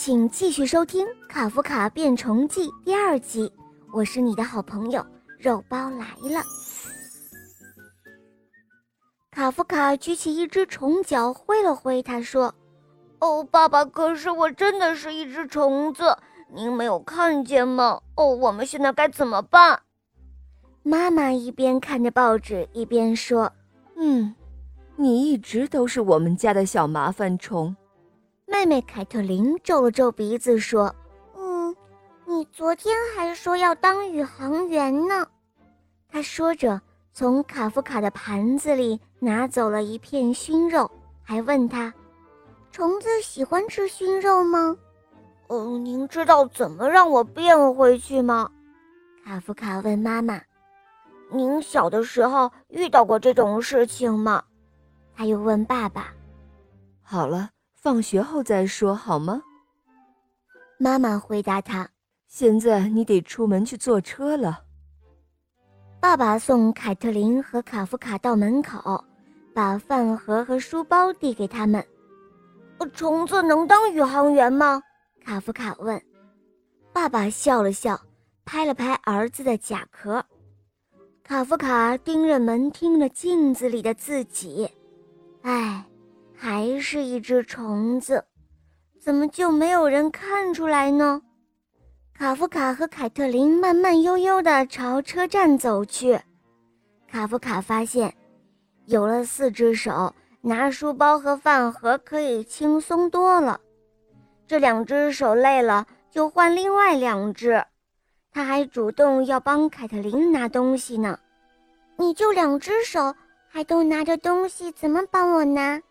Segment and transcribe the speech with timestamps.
[0.00, 3.52] 请继续收听《卡夫卡变虫记》第二集。
[3.92, 5.04] 我是你的好朋友
[5.40, 6.40] 肉包来了。
[9.32, 12.54] 卡夫卡举起一只虫脚挥了挥，他说
[13.18, 16.16] ：“哦，爸爸，可是我真的是一只虫子，
[16.54, 18.00] 您没有看见吗？
[18.14, 19.82] 哦，我们现在该怎么办？”
[20.84, 23.52] 妈妈一边看着报纸一边说
[23.98, 24.32] ：“嗯，
[24.94, 27.74] 你一直都是我们家的小麻烦虫。”
[28.58, 30.92] 妹妹凯特琳皱了皱鼻子说
[31.38, 31.76] ：“嗯，
[32.26, 35.24] 你昨天还说要当宇航员呢。”
[36.10, 36.80] 她说着，
[37.12, 40.90] 从卡夫卡的盘子里拿走了一片熏肉，
[41.22, 41.94] 还问他
[42.72, 44.76] ：“虫子喜欢吃熏肉吗
[45.46, 48.50] ？”“哦，您知道怎么让我变回去吗？”
[49.24, 50.42] 卡夫卡问妈妈。
[51.30, 54.42] “您小的时候遇到过这种事情吗？”
[55.14, 56.12] 他又问爸爸。
[57.04, 57.50] “好了。”
[57.80, 59.40] 放学后再说好吗？
[60.78, 61.88] 妈妈回答他
[62.26, 64.64] ：“现在你得出门去坐车了。”
[66.00, 69.04] 爸爸送凯特琳和卡夫卡到门口，
[69.54, 71.84] 把饭盒和书包递给他们。
[72.94, 74.82] “虫子能当宇航员吗？”
[75.24, 76.00] 卡夫卡问。
[76.92, 78.00] 爸爸笑了笑，
[78.44, 80.24] 拍了拍儿子的甲壳。
[81.22, 84.68] 卡夫卡盯着门，听着镜子里的自己，
[85.42, 85.84] 唉。
[86.40, 88.24] 还是一只虫子，
[89.00, 91.20] 怎么就没有人看出来呢？
[92.14, 96.20] 卡夫卡和凯特琳慢慢悠悠地朝车站走去。
[97.10, 98.14] 卡夫卡发现，
[98.86, 103.60] 有了四只手，拿书包和饭盒可以轻松多了。
[104.46, 107.64] 这两只手累了，就换另外两只。
[108.30, 111.18] 他还主动要帮凯特琳拿东西呢。
[111.96, 113.12] 你就两只手，
[113.48, 115.82] 还都拿着东西，怎么帮我拿？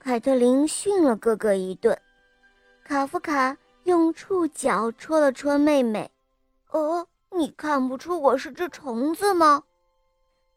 [0.00, 1.96] 凯特琳训了哥哥一顿，
[2.84, 6.10] 卡夫卡用触角戳了戳妹妹。
[6.70, 9.62] “哦，你看不出我是只虫子吗？”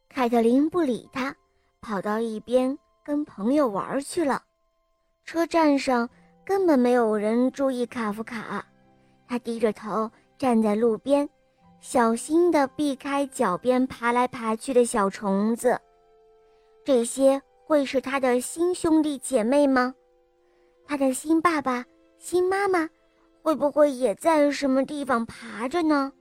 [0.07, 1.35] 凯特琳不理他，
[1.81, 4.43] 跑到一边跟朋友玩去了。
[5.25, 6.07] 车站上
[6.45, 8.63] 根本没有人注意卡夫卡，
[9.27, 11.27] 他低着头站在路边，
[11.79, 15.77] 小心地避开脚边爬来爬去的小虫子。
[16.85, 17.41] 这些。
[17.71, 19.95] 会是他的新兄弟姐妹吗？
[20.85, 21.85] 他的新爸爸、
[22.17, 22.89] 新妈妈，
[23.41, 26.11] 会不会也在什么地方爬着呢？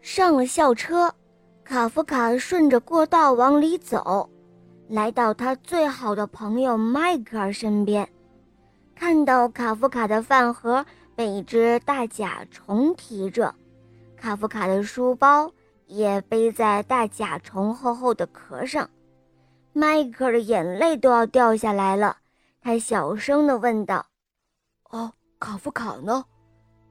[0.00, 1.12] 上了校车，
[1.64, 4.30] 卡夫卡顺着过道往里走，
[4.86, 8.08] 来到他最好的朋友迈克尔身边，
[8.94, 10.86] 看到卡夫卡的饭盒
[11.16, 13.52] 被一只大甲虫提着，
[14.16, 15.50] 卡夫卡的书包
[15.86, 18.88] 也背在大甲虫厚厚的壳上。
[19.76, 22.16] 迈克的眼泪都要掉下来了，
[22.62, 24.06] 他小声地问道
[24.88, 26.24] ：“哦，卡夫卡呢？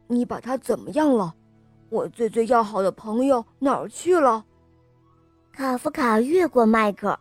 [0.05, 1.33] 你把他怎么样了？
[1.89, 4.45] 我最最要好的朋友哪儿去了？”
[5.51, 7.19] 卡夫卡越过迈克，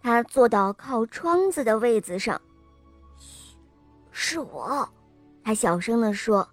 [0.00, 2.40] 他坐到靠窗子的位子上。
[3.18, 3.56] “嘘，
[4.12, 4.88] 是我。”
[5.42, 6.48] 他小声地说，“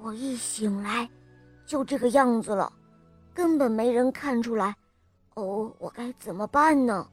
[0.00, 1.06] 我一醒来，
[1.66, 2.72] 就这个样子了，
[3.34, 4.74] 根本没人看出来。
[5.34, 7.06] 哦，我该怎么办呢？”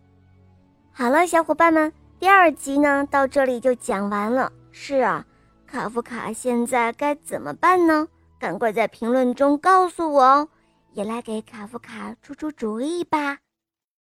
[0.94, 4.52] 好了，小伙伴们，第二集呢到这里就讲完了。
[4.72, 5.26] 是啊，
[5.66, 8.08] 卡夫卡现在该怎么办呢？
[8.38, 10.50] 赶快在评论中告诉我哦，
[10.94, 13.38] 也来给卡夫卡出出主意吧。